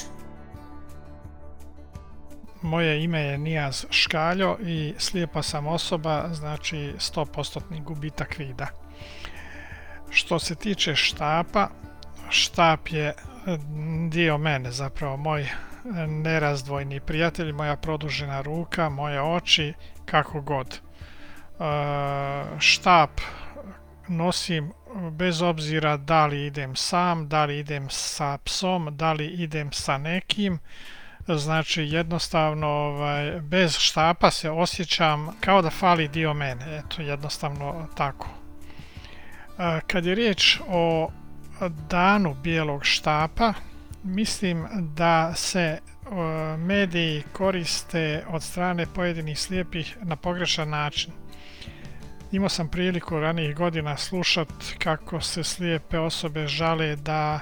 Moje 2.61 3.03
ime 3.03 3.19
je 3.19 3.37
Nijaz 3.37 3.85
Škaljo 3.89 4.57
i 4.61 4.93
slijepa 4.97 5.43
sam 5.43 5.67
osoba, 5.67 6.29
znači 6.31 6.93
100% 6.97 7.83
gubitak 7.83 8.37
vida. 8.37 8.67
Što 10.09 10.39
se 10.39 10.55
tiče 10.55 10.95
štapa, 10.95 11.69
štap 12.29 12.87
je 12.87 13.13
dio 14.09 14.37
mene, 14.37 14.71
zapravo 14.71 15.17
moj 15.17 15.49
nerazdvojni 16.07 16.99
prijatelj, 16.99 17.51
moja 17.51 17.75
produžena 17.75 18.41
ruka, 18.41 18.89
moje 18.89 19.21
oči, 19.21 19.73
kako 20.05 20.41
god. 20.41 20.79
Štap 22.59 23.09
nosim 24.07 24.71
bez 25.11 25.41
obzira 25.41 25.97
da 25.97 26.25
li 26.25 26.45
idem 26.45 26.75
sam, 26.75 27.27
da 27.27 27.45
li 27.45 27.59
idem 27.59 27.89
sa 27.89 28.37
psom, 28.37 28.89
da 28.91 29.13
li 29.13 29.27
idem 29.27 29.71
sa 29.71 29.97
nekim, 29.97 30.59
znači 31.27 31.83
jednostavno 31.83 32.67
ovaj, 32.67 33.39
bez 33.41 33.77
štapa 33.77 34.31
se 34.31 34.49
osjećam 34.49 35.27
kao 35.39 35.61
da 35.61 35.69
fali 35.69 36.07
dio 36.07 36.33
mene, 36.33 36.77
eto 36.77 37.01
jednostavno 37.01 37.87
tako. 37.95 38.29
Kad 39.87 40.05
je 40.05 40.15
riječ 40.15 40.59
o 40.67 41.09
danu 41.89 42.35
bijelog 42.43 42.85
štapa, 42.85 43.53
mislim 44.03 44.67
da 44.95 45.33
se 45.35 45.79
mediji 46.57 47.23
koriste 47.33 48.23
od 48.27 48.43
strane 48.43 48.85
pojedinih 48.95 49.39
slijepih 49.39 49.97
na 50.01 50.15
pogrešan 50.15 50.69
način. 50.69 51.11
Imao 52.31 52.49
sam 52.49 52.67
priliku 52.67 53.19
ranijih 53.19 53.55
godina 53.55 53.97
slušat 53.97 54.47
kako 54.79 55.21
se 55.21 55.43
slijepe 55.43 55.99
osobe 55.99 56.47
žale 56.47 56.95
da 56.95 57.39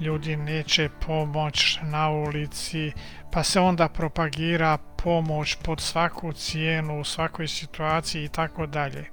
ljudi 0.00 0.36
neće 0.36 0.88
pomoć 1.06 1.78
na 1.82 2.10
ulici, 2.10 2.92
pa 3.32 3.42
se 3.42 3.60
onda 3.60 3.88
propagira 3.88 4.78
pomoć 5.02 5.56
pod 5.62 5.80
svaku 5.80 6.32
cijenu 6.32 7.00
u 7.00 7.04
svakoj 7.04 7.48
situaciji 7.48 8.24
i 8.24 8.28
tako 8.28 8.66
dalje. 8.66 9.04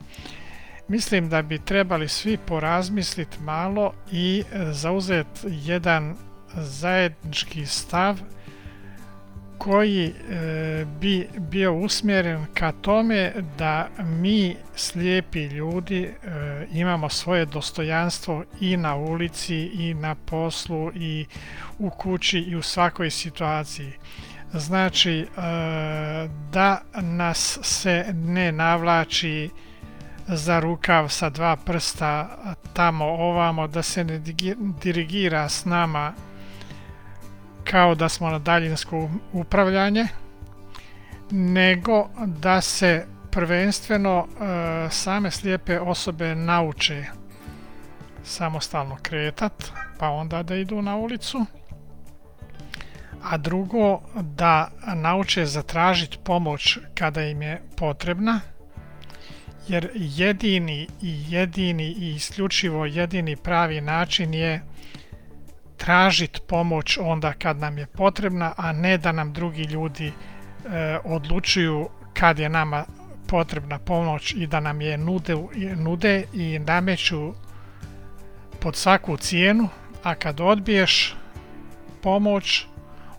Mislim 0.88 1.30
da 1.30 1.42
bi 1.42 1.66
trebali 1.66 2.08
svi 2.08 2.38
porazmisliti 2.38 3.38
malo 3.40 3.94
i 4.12 4.44
zauzeti 4.72 5.40
jedan 5.44 6.16
zajednički 6.54 7.66
stav 7.66 8.18
koji 9.58 10.06
e, 10.06 10.86
bi 11.00 11.30
bio 11.38 11.74
usmjeren 11.74 12.46
ka 12.54 12.72
tome 12.72 13.34
da 13.58 13.88
mi 14.00 14.56
slijepi 14.76 15.44
ljudi 15.44 16.04
e, 16.04 16.12
imamo 16.72 17.10
svoje 17.10 17.46
dostojanstvo 17.46 18.44
i 18.60 18.78
na 18.78 18.96
ulici 18.96 19.56
i 19.58 19.94
na 19.94 20.16
poslu 20.16 20.92
i 20.96 21.26
u 21.80 21.90
kući 21.90 22.40
i 22.40 22.56
u 22.56 22.62
svakoj 22.62 23.10
situaciji. 23.10 23.92
Znači 24.54 25.14
e, 25.20 25.26
da 26.52 26.82
nas 27.02 27.60
se 27.62 28.06
ne 28.14 28.52
navlači 28.52 29.50
za 30.28 30.60
rukav 30.60 31.10
sa 31.10 31.30
dva 31.30 31.56
prsta 31.56 32.30
tamo 32.74 33.06
ovamo, 33.06 33.68
da 33.68 33.84
se 33.84 34.04
ne 34.04 34.22
dirigira 34.82 35.50
s 35.50 35.66
nama 35.66 36.14
kao 37.72 37.96
da 37.96 38.10
smo 38.10 38.30
na 38.30 38.40
daljinsko 38.40 39.10
upravljanje, 39.34 40.08
nego 41.32 42.10
da 42.26 42.62
se 42.62 43.06
prvenstveno 43.32 44.28
e, 44.28 44.90
same 44.90 45.32
slijepe 45.32 45.80
osobe 45.80 46.36
nauče 46.36 47.06
samostalno 48.24 48.98
kretat, 49.02 49.72
pa 50.00 50.10
onda 50.10 50.44
da 50.44 50.56
idu 50.56 50.82
na 50.82 50.96
ulicu. 50.96 51.46
A 53.24 53.38
drugo, 53.38 54.02
da 54.22 54.72
nauče 54.96 55.46
zatražiti 55.46 56.18
pomoć 56.24 56.78
kada 56.96 57.24
im 57.24 57.42
je 57.42 57.62
potrebna, 57.76 58.40
jer 59.68 59.90
jedini 59.94 60.88
i 61.02 61.24
jedini 61.30 61.96
i 62.00 62.16
isključivo 62.16 62.86
jedini 62.86 63.36
pravi 63.36 63.82
način 63.82 64.34
je 64.34 64.62
tražiti 65.78 66.42
pomoć 66.48 66.98
onda 67.02 67.34
kad 67.34 67.58
nam 67.58 67.78
je 67.78 67.86
potrebna, 67.86 68.54
a 68.58 68.72
ne 68.72 68.98
da 68.98 69.12
nam 69.12 69.34
drugi 69.34 69.64
ljudi 69.64 70.08
e, 70.08 71.00
odlučuju 71.04 71.90
kad 72.14 72.40
je 72.40 72.50
nama 72.50 72.86
potrebna 73.28 73.80
pomoć 73.80 74.34
i 74.34 74.48
da 74.48 74.60
nam 74.60 74.82
je 74.82 74.98
nude, 74.98 75.36
nude 75.76 76.24
i 76.34 76.60
nameću 76.60 77.34
pod 78.60 78.76
svaku 78.76 79.18
cijenu, 79.18 79.70
a 80.04 80.16
kad 80.16 80.40
odbiješ 80.40 81.16
pomoć, 82.02 82.66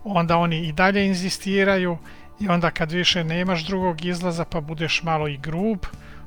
onda 0.05 0.37
oni 0.37 0.69
i 0.69 0.73
dalje 0.73 1.07
inzistiraju 1.07 1.99
i 2.41 2.49
onda 2.49 2.71
kad 2.71 2.93
više 2.93 3.25
nemaš 3.25 3.67
drugog 3.67 4.05
izlaza 4.05 4.45
pa 4.45 4.61
budeš 4.61 5.03
malo 5.03 5.29
i 5.29 5.37
grub, 5.37 5.79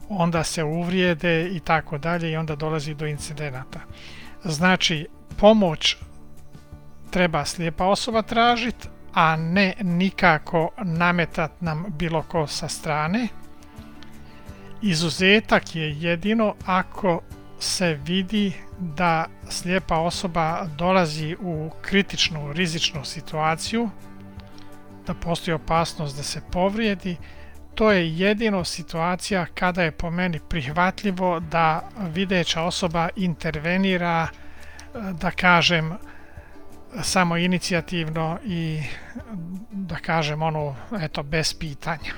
onda 0.10 0.44
se 0.44 0.64
uvrijede 0.64 1.50
i 1.50 1.60
tako 1.60 1.98
dalje 1.98 2.32
i 2.32 2.36
onda 2.36 2.56
dolazi 2.56 2.94
do 2.94 3.06
incidenata. 3.08 3.80
Znači, 4.44 5.08
pomoć 5.38 5.98
treba 7.12 7.46
slijepa 7.46 7.86
osoba 7.86 8.22
tražiti, 8.22 8.88
a 9.14 9.36
ne 9.36 9.74
nikako 9.82 10.70
nametat 10.78 11.52
nam 11.62 11.86
bilo 11.90 12.24
ko 12.24 12.48
sa 12.48 12.68
strane. 12.68 13.28
Izuzetak 14.82 15.76
je 15.76 16.02
jedino 16.02 16.56
ako 16.66 17.22
se 17.60 18.00
vidi 18.06 18.54
da 18.80 19.26
slijepa 19.50 19.98
osoba 19.98 20.68
dolazi 20.78 21.36
u 21.40 21.72
kritičnu, 21.82 22.54
rizičnu 22.54 23.06
situaciju, 23.06 23.90
da 25.08 25.14
postoji 25.14 25.56
opasnost 25.56 26.18
da 26.18 26.24
se 26.24 26.42
povrijedi, 26.52 27.18
to 27.76 27.92
je 27.92 28.18
jedino 28.18 28.64
situacija 28.64 29.46
kada 29.46 29.84
je 29.84 29.92
po 29.92 30.10
meni 30.12 30.40
prihvatljivo 30.50 31.40
da 31.40 31.90
videća 32.14 32.62
osoba 32.62 33.10
intervenira, 33.16 34.28
da 35.22 35.32
kažem, 35.32 35.94
samo 37.04 37.38
inicijativno 37.38 38.40
i 38.46 38.84
da 39.72 39.96
kažem 39.96 40.42
ono 40.42 40.76
eto 41.02 41.24
bez 41.24 41.54
pitanja. 41.54 42.14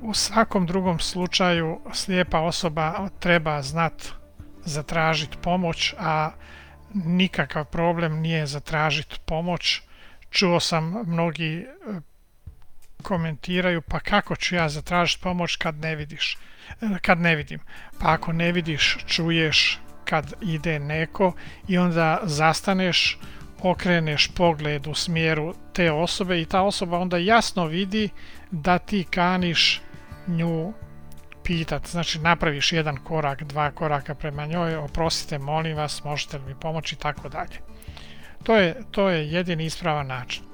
U 0.00 0.14
svakom 0.14 0.66
drugom 0.66 0.98
slučaju 0.98 1.80
slijepa 1.92 2.40
osoba 2.40 3.08
treba 3.18 3.62
znat 3.62 4.12
zatražiti 4.64 5.36
pomoć, 5.42 5.94
a 5.98 6.30
nikakav 6.94 7.64
problem 7.64 8.20
nije 8.20 8.46
zatražiti 8.46 9.16
pomoć. 9.26 9.82
Čuo 10.30 10.60
sam 10.60 10.94
mnogi 11.06 11.56
e, 11.56 11.66
komentiraju 13.02 13.82
pa 13.82 14.00
kako 14.00 14.36
ću 14.36 14.54
ja 14.54 14.68
zatražiti 14.68 15.22
pomoć 15.22 15.56
kad 15.56 15.74
ne 15.74 15.96
vidiš, 15.96 16.38
e, 16.80 16.98
kad 17.02 17.20
ne 17.20 17.36
vidim. 17.36 17.60
Pa 18.00 18.12
ako 18.12 18.32
ne 18.32 18.52
vidiš, 18.52 18.98
čuješ 19.06 19.80
kad 20.04 20.32
ide 20.42 20.78
neko 20.78 21.32
i 21.68 21.78
onda 21.78 22.20
zastaneš, 22.22 23.18
okreneš 23.64 24.30
pogled 24.34 24.86
u 24.86 24.94
smjeru 24.94 25.54
te 25.72 25.92
osobe 25.92 26.40
i 26.40 26.44
ta 26.44 26.62
osoba 26.62 26.98
onda 26.98 27.18
jasno 27.18 27.66
vidi 27.66 28.08
da 28.50 28.78
ti 28.78 29.04
kaniš 29.10 29.82
nju 30.26 30.72
pitat, 31.44 31.86
znači 31.86 32.18
napraviš 32.18 32.72
jedan 32.72 32.96
korak, 32.96 33.42
dva 33.42 33.70
koraka 33.70 34.14
prema 34.14 34.46
njoj, 34.46 34.76
oprostite, 34.76 35.38
molim 35.38 35.76
vas, 35.76 36.04
možete 36.04 36.38
li 36.38 36.44
mi 36.44 36.54
pomoći 36.54 36.94
i 36.94 36.98
tako 36.98 37.28
dalje. 37.28 37.58
To 38.42 38.56
je, 38.56 38.82
to 38.90 39.08
je 39.08 39.32
jedini 39.32 39.64
ispravan 39.64 40.06
način. 40.06 40.44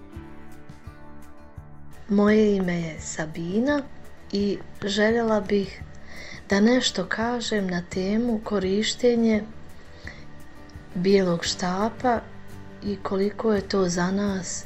Moje 2.08 2.56
ime 2.56 2.80
je 2.80 3.00
Sabina 3.00 3.82
i 4.32 4.58
željela 4.84 5.40
bih 5.40 5.82
da 6.48 6.60
nešto 6.60 7.04
kažem 7.06 7.66
na 7.66 7.82
temu 7.82 8.40
korištenje 8.44 9.44
bijelog 10.94 11.44
štapa 11.44 12.20
i 12.82 12.96
koliko 13.02 13.52
je 13.52 13.68
to 13.68 13.88
za 13.88 14.10
nas 14.10 14.64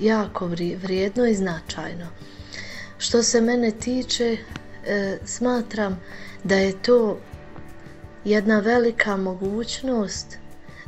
jako 0.00 0.46
vrijedno 0.82 1.26
i 1.26 1.34
značajno. 1.34 2.06
Što 2.98 3.22
se 3.22 3.40
mene 3.40 3.70
tiče, 3.70 4.36
e, 4.86 5.18
smatram 5.24 6.00
da 6.44 6.54
je 6.54 6.82
to 6.82 7.18
jedna 8.24 8.58
velika 8.60 9.16
mogućnost 9.16 10.38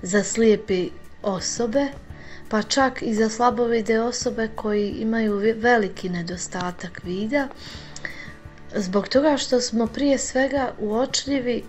za 0.03 0.25
slijepi 0.25 0.91
osobe, 1.23 1.87
pa 2.49 2.63
čak 2.63 3.03
i 3.03 3.15
za 3.15 3.29
slabovide 3.29 4.01
osobe 4.01 4.49
koji 4.55 4.89
imaju 4.91 5.41
veliki 5.57 6.09
nedostatak 6.09 7.01
vida, 7.05 7.49
zbog 8.77 9.09
toga 9.09 9.37
što 9.37 9.61
smo 9.61 9.87
prije 9.87 10.19
svega 10.19 10.73
uočljivi 10.79 11.65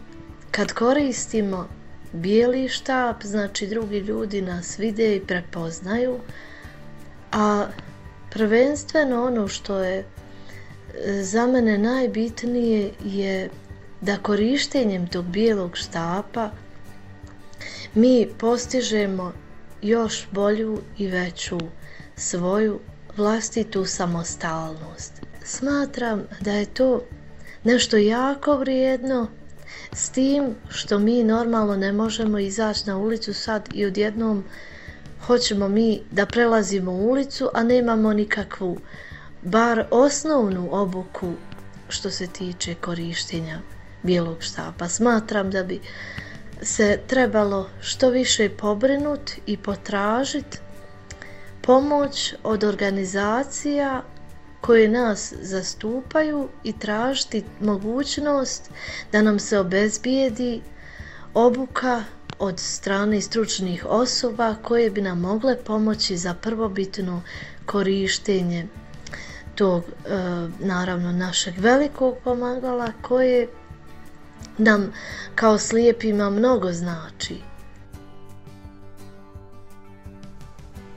kad 0.51 0.73
koristimo 0.73 1.67
bijeli 2.13 2.69
štap, 2.69 3.23
znači 3.23 3.67
drugi 3.67 3.97
ljudi 3.97 4.41
nas 4.41 4.79
vide 4.79 5.15
i 5.15 5.25
prepoznaju, 5.25 6.19
a 7.31 7.67
prvenstveno 8.29 9.25
ono 9.25 9.47
što 9.47 9.77
je 9.77 9.99
e, 9.99 10.05
za 11.23 11.47
mene 11.47 11.77
najbitnije 11.77 12.91
je 13.03 13.49
da 14.01 14.17
korištenjem 14.17 15.07
tog 15.07 15.25
bijelog 15.25 15.77
štapa 15.77 16.49
mi 17.93 18.27
postižemo 18.37 19.33
još 19.81 20.27
bolju 20.31 20.81
i 20.97 21.07
veću 21.07 21.57
svoju 22.15 22.79
vlastitu 23.17 23.85
samostalnost. 23.85 25.13
Smatram 25.43 26.23
da 26.41 26.51
je 26.51 26.65
to 26.65 27.01
nešto 27.63 27.97
jako 27.97 28.57
vrijedno 28.57 29.27
s 29.93 30.10
tim 30.10 30.55
što 30.69 31.00
mi 31.00 31.24
normalno 31.24 31.75
ne 31.75 31.91
možemo 31.91 32.39
izaći 32.39 32.88
na 32.88 32.98
ulicu 32.98 33.33
sad 33.33 33.69
i 33.74 33.86
odjednom 33.86 34.43
hoćemo 35.25 35.67
mi 35.67 36.01
da 36.12 36.25
prelazimo 36.25 36.91
ulicu, 36.91 37.50
a 37.53 37.63
nemamo 37.63 38.13
nikakvu 38.13 38.77
bar 39.41 39.86
osnovnu 39.91 40.69
obuku 40.71 41.33
što 41.89 42.10
se 42.10 42.27
tiče 42.27 42.75
korištenja 42.75 43.60
bijelog 44.03 44.38
štapa. 44.39 44.88
Smatram 44.88 45.51
da 45.51 45.63
bi 45.63 45.79
se 46.61 47.00
trebalo 47.07 47.70
što 47.81 48.09
više 48.09 48.50
pobrinut 48.50 49.31
i 49.46 49.57
potražiti 49.57 50.57
pomoć 51.61 52.33
od 52.44 52.63
organizacija 52.63 54.03
koje 54.61 54.89
nas 54.89 55.33
zastupaju 55.41 56.47
i 56.63 56.74
tražiti 56.74 57.43
mogućnost 57.61 58.71
da 59.11 59.21
nam 59.21 59.39
se 59.39 59.59
obezbijedi 59.59 60.61
obuka 61.33 62.03
od 62.39 62.59
strane 62.59 63.21
stručnih 63.21 63.85
osoba 63.89 64.55
koje 64.63 64.89
bi 64.89 65.01
nam 65.01 65.19
mogle 65.19 65.57
pomoći 65.63 66.17
za 66.17 66.33
prvobitno 66.33 67.21
korištenje 67.65 68.67
tog 69.55 69.83
e, 69.83 70.15
naravno 70.59 71.11
našeg 71.11 71.53
velikog 71.57 72.15
pomagala 72.24 72.91
koje 73.01 73.47
nam 74.57 74.93
kao 75.35 75.57
slijepima 75.57 76.29
mnogo 76.29 76.71
znači. 76.74 77.35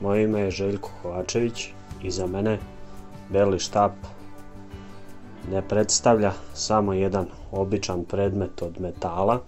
Moje 0.01 0.25
ime 0.25 0.41
je 0.41 0.51
Željko 0.51 0.91
Kovačević 1.03 1.69
i 2.03 2.11
za 2.11 2.27
mene 2.27 2.59
Beli 3.29 3.59
štap 3.59 3.93
ne 5.51 5.69
predstavlja 5.69 6.33
samo 6.55 6.93
jedan 6.93 7.27
običan 7.53 8.05
predmet 8.05 8.63
od 8.63 8.81
metala 8.81 9.41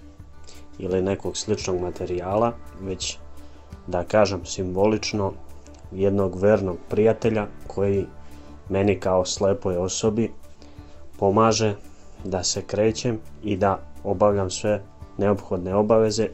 ili 0.78 1.02
nekog 1.02 1.36
sličnog 1.36 1.80
materijala, 1.80 2.52
već 2.80 3.18
da 3.86 4.04
kažem 4.04 4.44
simbolično 4.44 5.32
jednog 5.92 6.40
vernog 6.40 6.76
prijatelja 6.88 7.46
koji 7.66 8.06
meni 8.68 9.00
kao 9.00 9.24
slepoj 9.24 9.76
osobi 9.76 10.32
pomaže 11.18 11.74
da 12.24 12.42
se 12.42 12.62
krećem 12.62 13.18
i 13.42 13.56
da 13.56 13.78
obavljam 14.04 14.50
sve 14.50 14.82
neophodne 15.18 15.74
obaveze 15.74 16.28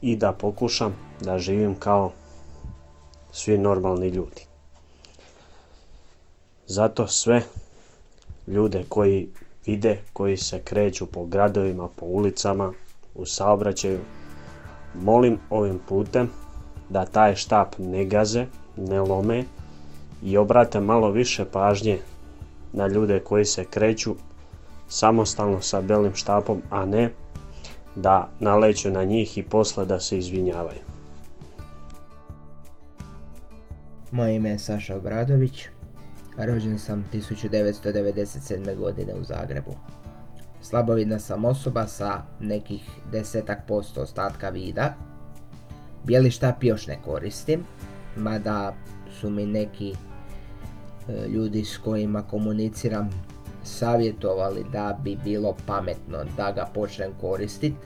i 0.00 0.16
da 0.16 0.32
pokušam 0.32 0.94
da 1.20 1.38
živim 1.38 1.74
kao 1.74 2.10
svi 3.32 3.58
normalni 3.58 4.08
ljudi. 4.08 4.53
Zato 6.66 7.06
sve 7.06 7.42
ljude 8.46 8.84
koji 8.88 9.28
vide, 9.66 9.98
koji 10.12 10.36
se 10.36 10.60
kreću 10.60 11.06
po 11.06 11.24
gradovima, 11.24 11.88
po 11.96 12.06
ulicama, 12.06 12.72
u 13.14 13.26
saobraćaju, 13.26 14.00
molim 14.94 15.38
ovim 15.50 15.80
putem 15.88 16.30
da 16.88 17.04
taj 17.04 17.36
štap 17.36 17.74
ne 17.78 18.04
gaze, 18.04 18.46
ne 18.76 19.00
lome 19.00 19.44
i 20.22 20.36
obrate 20.36 20.80
malo 20.80 21.10
više 21.10 21.44
pažnje 21.44 21.98
na 22.72 22.86
ljude 22.86 23.20
koji 23.20 23.44
se 23.44 23.64
kreću 23.64 24.14
samostalno 24.88 25.60
sa 25.60 25.80
belim 25.80 26.14
štapom, 26.14 26.62
a 26.70 26.84
ne 26.84 27.10
da 27.96 28.28
naleću 28.40 28.90
na 28.90 29.04
njih 29.04 29.38
i 29.38 29.42
posle 29.42 29.84
da 29.84 30.00
se 30.00 30.18
izvinjavaju. 30.18 30.80
Moje 34.10 34.36
ime 34.36 34.50
je 34.50 34.58
Saša 34.58 34.96
Obradović, 34.96 35.68
Rođen 36.38 36.78
sam 36.78 37.04
1997. 37.12 38.76
godine 38.76 39.14
u 39.14 39.24
Zagrebu. 39.24 39.74
Slabovidna 40.62 41.18
sam 41.18 41.44
osoba 41.44 41.86
sa 41.86 42.22
nekih 42.40 42.82
desetak 43.12 43.58
posto 43.68 44.02
ostatka 44.02 44.48
vida. 44.48 44.94
Bijeli 46.04 46.30
štap 46.30 46.64
još 46.64 46.86
ne 46.86 46.98
koristim, 47.04 47.64
mada 48.16 48.74
su 49.20 49.30
mi 49.30 49.46
neki 49.46 49.90
e, 49.92 51.28
ljudi 51.28 51.64
s 51.64 51.78
kojima 51.78 52.22
komuniciram 52.22 53.10
savjetovali 53.62 54.64
da 54.72 54.98
bi 55.02 55.18
bilo 55.24 55.56
pametno 55.66 56.18
da 56.36 56.52
ga 56.52 56.70
počnem 56.74 57.12
koristiti. 57.20 57.76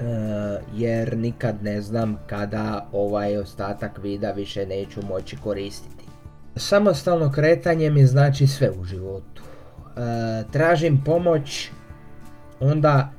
E, 0.00 0.04
jer 0.74 1.16
nikad 1.16 1.62
ne 1.62 1.80
znam 1.80 2.18
kada 2.26 2.88
ovaj 2.92 3.36
ostatak 3.36 3.98
vida 4.02 4.32
više 4.32 4.66
neću 4.66 5.00
moći 5.08 5.36
koristiti. 5.36 6.01
Samostalno 6.56 7.32
kretanje 7.32 7.90
mi 7.90 8.06
znači 8.06 8.46
sve 8.46 8.70
u 8.80 8.84
životu. 8.84 9.42
E, 9.42 10.44
tražim 10.52 11.04
pomoć 11.04 11.70
onda 12.60 13.10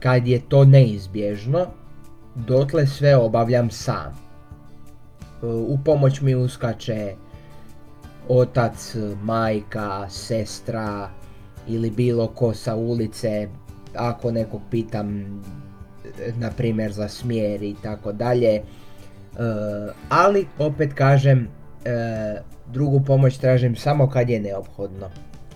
kad 0.00 0.26
je 0.26 0.40
to 0.48 0.64
neizbježno, 0.64 1.66
dotle 2.34 2.86
sve 2.86 3.16
obavljam 3.16 3.70
sam. 3.70 4.06
E, 4.06 5.46
u 5.46 5.78
pomoć 5.84 6.20
mi 6.20 6.34
uskače 6.34 7.14
otac, 8.28 8.96
majka, 9.22 10.06
sestra 10.10 11.10
ili 11.66 11.90
bilo 11.90 12.26
ko 12.28 12.54
sa 12.54 12.74
ulice, 12.74 13.48
ako 13.94 14.30
nekog 14.30 14.60
pitam 14.70 15.24
na 16.36 16.50
primjer 16.50 16.92
za 16.92 17.08
smjer 17.08 17.62
i 17.62 17.76
tako 17.82 18.12
dalje. 18.12 18.54
E, 18.54 18.62
ali 20.08 20.46
opet 20.58 20.92
kažem 20.94 21.57
Drugu 22.66 23.00
pomoć 23.00 23.38
tražim 23.38 23.76
samo 23.76 24.08
kad 24.10 24.30
je 24.30 24.40
neophodno. 24.40 25.10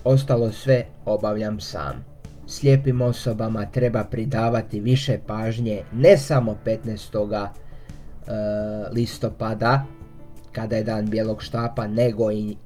Ostalo 0.05 0.53
sve 0.53 0.85
obavljam 1.05 1.61
sam. 1.61 2.05
Slijepim 2.47 3.03
osobama 3.03 3.67
treba 3.67 4.05
pridavati 4.05 4.81
više 4.81 5.19
pažnje 5.27 5.83
ne 5.93 6.19
samo 6.19 6.57
15. 6.65 7.49
listopada, 8.93 9.85
kada 10.53 10.77
je 10.77 10.85
dan 10.85 11.11
bijelog 11.11 11.43
štapa, 11.43 11.87
nego 11.87 12.33
i 12.33 12.57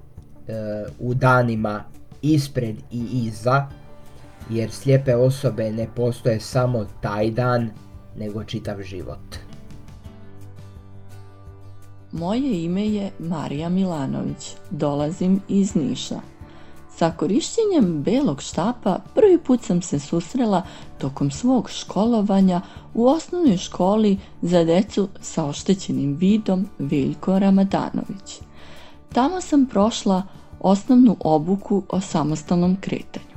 e, 0.48 0.84
u 1.00 1.14
danima 1.14 1.84
ispred 2.22 2.76
i 2.90 3.06
iza, 3.12 3.66
jer 4.50 4.70
slijepe 4.70 5.16
osobe 5.16 5.70
ne 5.70 5.88
postoje 5.96 6.40
samo 6.40 6.86
taj 7.00 7.30
dan, 7.30 7.70
nego 8.18 8.44
čitav 8.44 8.82
život. 8.82 9.35
Moje 12.18 12.64
ime 12.64 12.88
je 12.88 13.10
Marija 13.18 13.68
Milanović, 13.68 14.54
dolazim 14.70 15.40
iz 15.48 15.74
Niša. 15.74 16.20
Sa 16.96 17.10
korištenjem 17.16 18.02
belog 18.02 18.42
štapa 18.42 18.98
prvi 19.14 19.38
put 19.38 19.62
sam 19.62 19.82
se 19.82 19.98
susrela 19.98 20.62
tokom 20.98 21.30
svog 21.30 21.70
školovanja 21.70 22.60
u 22.94 23.06
osnovnoj 23.06 23.56
školi 23.56 24.18
za 24.42 24.64
decu 24.64 25.08
sa 25.20 25.44
oštećenim 25.44 26.16
vidom 26.16 26.66
Veljko 26.78 27.38
Ramadanović. 27.38 28.40
Tamo 29.12 29.40
sam 29.40 29.66
prošla 29.66 30.22
osnovnu 30.60 31.16
obuku 31.20 31.82
o 31.88 32.00
samostalnom 32.00 32.76
kretanju. 32.80 33.36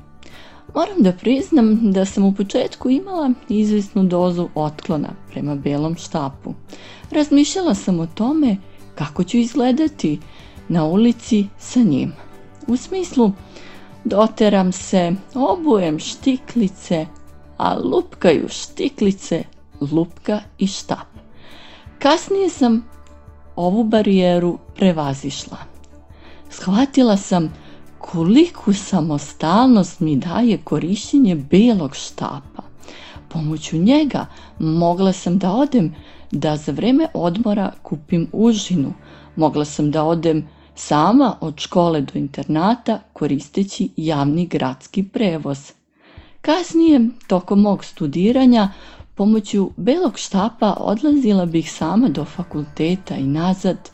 Moram 0.75 0.97
da 1.03 1.11
priznam 1.11 1.91
da 1.91 2.05
sam 2.05 2.25
u 2.25 2.33
početku 2.33 2.89
imala 2.89 3.31
izvisnu 3.49 4.03
dozu 4.03 4.49
otklona 4.55 5.09
prema 5.31 5.55
belom 5.55 5.95
štapu. 5.95 6.53
Razmišljala 7.11 7.75
sam 7.75 7.99
o 7.99 8.07
tome 8.07 8.57
kako 8.99 9.23
ću 9.23 9.37
izgledati 9.37 10.19
na 10.67 10.85
ulici 10.85 11.47
sa 11.57 11.79
njim. 11.79 12.13
U 12.67 12.77
smislu, 12.77 13.31
doteram 14.03 14.71
se, 14.71 15.11
obujem 15.35 15.99
štiklice, 15.99 17.05
a 17.57 17.75
lupkaju 17.77 18.47
štiklice, 18.49 19.43
lupka 19.91 20.41
i 20.57 20.67
štap. 20.67 21.07
Kasnije 21.99 22.49
sam 22.49 22.85
ovu 23.55 23.83
barijeru 23.83 24.57
prevazišla. 24.75 25.57
Shvatila 26.49 27.17
sam 27.17 27.53
koliku 27.99 28.73
samostalnost 28.73 29.99
mi 29.99 30.15
daje 30.15 30.57
korištenje 30.57 31.35
belog 31.35 31.95
štapa. 31.95 32.63
Pomoću 33.29 33.77
njega 33.77 34.25
mogla 34.59 35.13
sam 35.13 35.37
da 35.37 35.51
odem 35.51 35.95
da 36.31 36.57
za 36.57 36.71
vreme 36.71 37.07
odmora 37.13 37.71
kupim 37.83 38.27
užinu. 38.33 38.93
Mogla 39.35 39.65
sam 39.65 39.91
da 39.91 40.03
odem 40.03 40.47
sama 40.75 41.35
od 41.41 41.59
škole 41.59 42.01
do 42.01 42.19
internata 42.19 42.99
koristeći 43.13 43.89
javni 43.97 44.45
gradski 44.47 45.03
prevoz. 45.03 45.71
Kasnije, 46.41 47.09
tokom 47.27 47.61
mog 47.61 47.85
studiranja, 47.85 48.69
pomoću 49.15 49.69
belog 49.77 50.17
štapa 50.17 50.75
odlazila 50.79 51.45
bih 51.45 51.71
sama 51.71 52.09
do 52.09 52.25
fakulteta 52.25 53.15
i 53.15 53.23
nazad, 53.23 53.89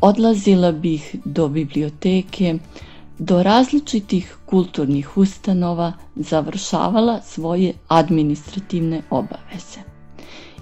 odlazila 0.00 0.72
bih 0.72 1.16
do 1.24 1.48
biblioteke, 1.48 2.58
do 3.18 3.42
različitih 3.42 4.36
kulturnih 4.46 5.16
ustanova, 5.16 5.92
završavala 6.16 7.20
svoje 7.22 7.72
administrativne 7.88 9.02
obaveze. 9.10 9.93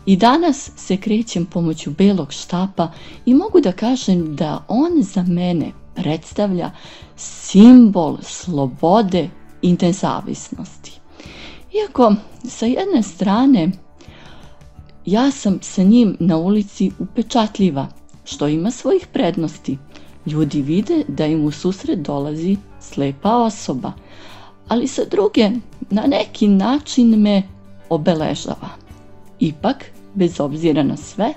I 0.06 0.16
danas 0.16 0.70
se 0.76 0.96
krećem 0.96 1.46
pomoću 1.46 1.90
belog 1.90 2.32
štapa 2.32 2.90
i 3.26 3.34
mogu 3.34 3.60
da 3.60 3.72
kažem 3.72 4.36
da 4.36 4.64
on 4.68 5.02
za 5.02 5.22
mene 5.22 5.72
predstavlja 5.94 6.70
simbol 7.16 8.18
slobode 8.22 9.28
i 9.62 9.76
nezavisnosti. 9.80 10.92
Iako 11.72 12.14
sa 12.44 12.66
jedne 12.66 13.02
strane 13.02 13.70
ja 15.06 15.30
sam 15.30 15.58
sa 15.62 15.82
njim 15.82 16.16
na 16.20 16.36
ulici 16.36 16.90
upečatljiva, 16.98 17.86
što 18.24 18.48
ima 18.48 18.70
svojih 18.70 19.06
prednosti. 19.12 19.78
Ljudi 20.26 20.62
vide 20.62 21.04
da 21.08 21.26
im 21.26 21.44
u 21.44 21.50
susret 21.50 21.98
dolazi 21.98 22.56
slepa 22.80 23.36
osoba, 23.36 23.92
ali 24.68 24.88
sa 24.88 25.02
druge 25.10 25.50
na 25.90 26.02
neki 26.06 26.48
način 26.48 27.20
me 27.20 27.42
obeležava. 27.88 28.68
Ipak, 29.40 29.91
bez 30.14 30.40
obzira 30.40 30.82
na 30.82 30.96
sve, 30.96 31.34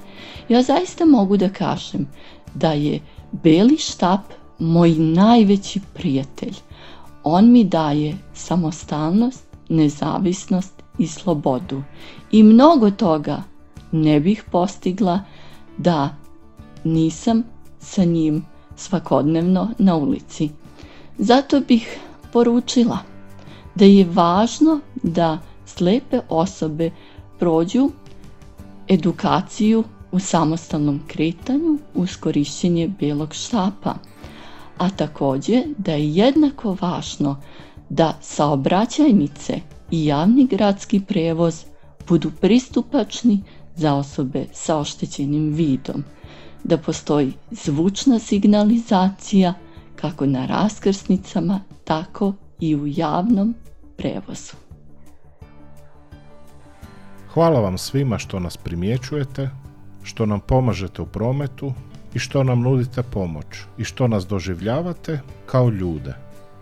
ja 0.50 0.62
zaista 0.62 1.06
mogu 1.06 1.38
da 1.38 1.50
kažem 1.50 2.08
da 2.54 2.72
je 2.72 3.00
beli 3.32 3.78
štap 3.78 4.22
moj 4.60 4.92
najveći 4.92 5.80
prijatelj. 5.94 6.56
On 7.24 7.52
mi 7.52 7.64
daje 7.64 8.18
samostalnost, 8.34 9.44
nezavisnost 9.70 10.84
i 10.98 11.08
slobodu. 11.08 11.84
I 12.32 12.44
mnogo 12.44 12.92
toga 12.92 13.44
ne 13.92 14.20
bih 14.20 14.44
postigla 14.52 15.20
da 15.78 16.16
nisam 16.84 17.44
sa 17.80 18.04
njim 18.04 18.46
svakodnevno 18.76 19.70
na 19.78 19.96
ulici. 19.96 20.50
Zato 21.18 21.60
bih 21.60 22.00
poručila 22.34 22.98
da 23.76 23.86
je 23.86 24.06
važno 24.14 24.80
da 25.04 25.40
slepe 25.66 26.20
osobe 26.30 26.92
prođu 27.40 27.90
edukaciju 28.88 29.84
u 30.12 30.19
samostalnom 30.19 31.02
kretanju 31.08 31.78
uz 31.93 32.15
korišćenje 32.17 32.88
belog 33.00 33.34
štapa, 33.34 33.95
a 34.78 34.89
također 34.89 35.63
da 35.78 35.91
je 35.91 36.13
jednako 36.13 36.78
važno 36.82 37.41
da 37.89 38.17
saobraćajnice 38.21 39.60
i 39.91 40.06
javni 40.06 40.45
gradski 40.45 41.00
prevoz 41.00 41.63
budu 42.08 42.32
pristupačni 42.41 43.41
za 43.76 43.93
osobe 43.93 44.45
sa 44.54 44.78
oštećenim 44.78 45.54
vidom, 45.54 46.04
da 46.63 46.78
postoji 46.78 47.34
zvučna 47.52 48.19
signalizacija 48.19 49.54
kako 49.95 50.26
na 50.26 50.45
raskrsnicama, 50.45 51.60
tako 51.84 52.34
i 52.60 52.76
u 52.76 52.88
javnom 52.88 53.56
prevozu. 53.98 54.64
Hvala 57.36 57.60
vam 57.60 57.78
svima 57.78 58.17
što 58.17 58.39
nas 58.39 58.58
primjećujete, 58.58 59.50
što 60.04 60.26
nam 60.26 60.39
pomažete 60.39 61.02
u 61.02 61.06
prometu 61.06 61.74
i 62.13 62.19
što 62.19 62.43
nam 62.43 62.62
nudite 62.62 63.04
pomoć 63.04 63.45
i 63.78 63.84
što 63.84 64.08
nas 64.08 64.28
doživljavate 64.28 65.19
kao 65.45 65.69
ljude. 65.69 66.13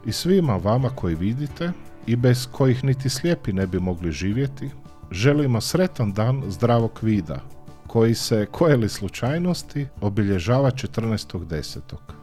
I 0.05 0.11
svima 0.11 0.57
vama 0.57 0.89
koji 0.89 1.15
vidite 1.15 1.71
i 2.07 2.15
bez 2.15 2.47
kojih 2.51 2.83
niti 2.83 3.09
slijepi 3.09 3.53
ne 3.53 3.67
bi 3.67 3.79
mogli 3.79 4.11
živjeti, 4.11 4.69
želimo 5.11 5.61
sretan 5.61 6.13
dan 6.13 6.43
zdravog 6.47 6.99
vida 7.01 7.39
koji 7.87 8.15
se, 8.15 8.47
koje 8.51 8.77
li 8.77 8.89
slučajnosti, 8.89 9.87
obilježava 10.01 10.71
14.10. 10.71 12.22